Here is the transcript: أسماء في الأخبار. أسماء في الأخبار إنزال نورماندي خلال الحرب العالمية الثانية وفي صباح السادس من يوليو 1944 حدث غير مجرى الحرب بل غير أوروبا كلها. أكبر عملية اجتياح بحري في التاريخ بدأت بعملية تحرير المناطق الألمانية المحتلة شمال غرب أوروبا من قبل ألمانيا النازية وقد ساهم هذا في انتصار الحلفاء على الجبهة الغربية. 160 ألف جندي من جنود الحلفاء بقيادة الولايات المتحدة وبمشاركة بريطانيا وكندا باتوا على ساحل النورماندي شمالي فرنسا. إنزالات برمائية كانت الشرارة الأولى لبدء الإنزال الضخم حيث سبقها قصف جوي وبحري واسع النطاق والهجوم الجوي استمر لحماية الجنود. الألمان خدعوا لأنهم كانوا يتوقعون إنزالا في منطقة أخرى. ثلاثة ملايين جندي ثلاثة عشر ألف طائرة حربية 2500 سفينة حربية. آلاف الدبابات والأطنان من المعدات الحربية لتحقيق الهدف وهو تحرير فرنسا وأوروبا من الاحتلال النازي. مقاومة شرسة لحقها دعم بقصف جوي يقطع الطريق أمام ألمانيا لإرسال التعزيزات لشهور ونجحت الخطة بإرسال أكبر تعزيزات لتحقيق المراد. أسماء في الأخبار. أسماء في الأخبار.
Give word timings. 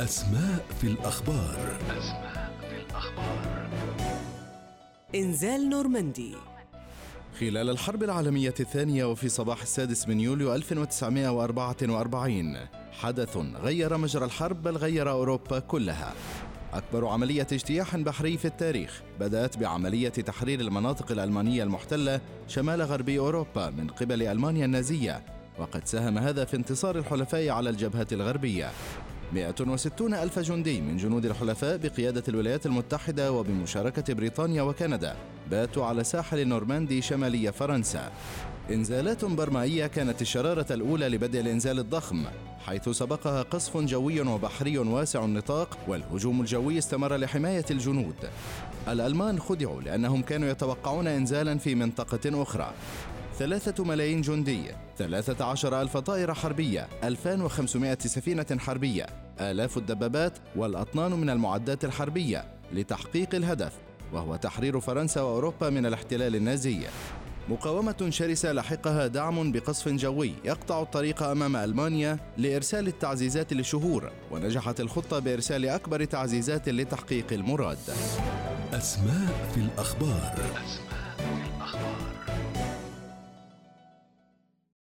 أسماء 0.00 0.64
في 0.80 0.86
الأخبار. 0.86 1.78
أسماء 1.98 2.52
في 2.60 2.76
الأخبار 2.76 3.68
إنزال 5.14 5.68
نورماندي 5.68 6.34
خلال 7.40 7.70
الحرب 7.70 8.02
العالمية 8.02 8.54
الثانية 8.60 9.04
وفي 9.04 9.28
صباح 9.28 9.62
السادس 9.62 10.08
من 10.08 10.20
يوليو 10.20 10.54
1944 10.54 12.56
حدث 12.92 13.36
غير 13.36 13.96
مجرى 13.96 14.24
الحرب 14.24 14.62
بل 14.62 14.76
غير 14.76 15.10
أوروبا 15.10 15.58
كلها. 15.58 16.14
أكبر 16.72 17.08
عملية 17.08 17.46
اجتياح 17.52 17.96
بحري 17.96 18.38
في 18.38 18.44
التاريخ 18.44 19.02
بدأت 19.20 19.56
بعملية 19.56 20.08
تحرير 20.08 20.60
المناطق 20.60 21.12
الألمانية 21.12 21.62
المحتلة 21.62 22.20
شمال 22.48 22.82
غرب 22.82 23.08
أوروبا 23.08 23.70
من 23.70 23.88
قبل 23.88 24.22
ألمانيا 24.22 24.64
النازية 24.64 25.22
وقد 25.58 25.86
ساهم 25.86 26.18
هذا 26.18 26.44
في 26.44 26.56
انتصار 26.56 26.98
الحلفاء 26.98 27.48
على 27.48 27.70
الجبهة 27.70 28.06
الغربية. 28.12 28.70
160 29.32 30.14
ألف 30.14 30.38
جندي 30.38 30.80
من 30.80 30.96
جنود 30.96 31.24
الحلفاء 31.24 31.76
بقيادة 31.76 32.22
الولايات 32.28 32.66
المتحدة 32.66 33.32
وبمشاركة 33.32 34.14
بريطانيا 34.14 34.62
وكندا 34.62 35.16
باتوا 35.50 35.84
على 35.84 36.04
ساحل 36.04 36.38
النورماندي 36.38 37.02
شمالي 37.02 37.52
فرنسا. 37.52 38.12
إنزالات 38.70 39.24
برمائية 39.24 39.86
كانت 39.86 40.22
الشرارة 40.22 40.66
الأولى 40.70 41.08
لبدء 41.08 41.40
الإنزال 41.40 41.78
الضخم 41.78 42.24
حيث 42.66 42.88
سبقها 42.88 43.42
قصف 43.42 43.76
جوي 43.76 44.20
وبحري 44.20 44.78
واسع 44.78 45.24
النطاق 45.24 45.78
والهجوم 45.88 46.40
الجوي 46.40 46.78
استمر 46.78 47.16
لحماية 47.16 47.64
الجنود. 47.70 48.14
الألمان 48.88 49.40
خدعوا 49.40 49.82
لأنهم 49.82 50.22
كانوا 50.22 50.48
يتوقعون 50.48 51.06
إنزالا 51.06 51.58
في 51.58 51.74
منطقة 51.74 52.42
أخرى. 52.42 52.72
ثلاثة 53.38 53.84
ملايين 53.84 54.20
جندي 54.20 54.62
ثلاثة 54.98 55.44
عشر 55.44 55.82
ألف 55.82 55.96
طائرة 55.96 56.32
حربية 56.32 56.88
2500 57.04 57.98
سفينة 58.00 58.46
حربية. 58.58 59.06
آلاف 59.40 59.78
الدبابات 59.78 60.32
والأطنان 60.56 61.12
من 61.12 61.30
المعدات 61.30 61.84
الحربية 61.84 62.44
لتحقيق 62.72 63.34
الهدف 63.34 63.72
وهو 64.12 64.36
تحرير 64.36 64.80
فرنسا 64.80 65.20
وأوروبا 65.20 65.70
من 65.70 65.86
الاحتلال 65.86 66.36
النازي. 66.36 66.80
مقاومة 67.48 68.06
شرسة 68.08 68.52
لحقها 68.52 69.06
دعم 69.06 69.52
بقصف 69.52 69.88
جوي 69.88 70.32
يقطع 70.44 70.82
الطريق 70.82 71.22
أمام 71.22 71.56
ألمانيا 71.56 72.18
لإرسال 72.38 72.88
التعزيزات 72.88 73.52
لشهور 73.52 74.10
ونجحت 74.30 74.80
الخطة 74.80 75.18
بإرسال 75.18 75.66
أكبر 75.66 76.04
تعزيزات 76.04 76.68
لتحقيق 76.68 77.32
المراد. 77.32 77.78
أسماء 78.72 79.50
في 79.54 79.60
الأخبار. 79.60 80.34
أسماء 80.34 81.16
في 81.16 81.56
الأخبار. 81.56 82.35